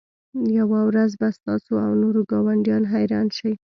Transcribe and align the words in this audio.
یوه 0.57 0.79
ورځ 0.89 1.11
به 1.19 1.27
تاسو 1.47 1.71
او 1.85 1.91
نور 2.01 2.15
ګاونډیان 2.31 2.83
حیران 2.93 3.27
شئ 3.37 3.53